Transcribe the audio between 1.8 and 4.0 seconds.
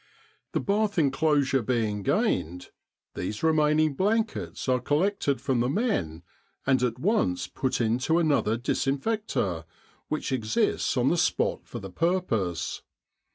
gained, these remain ing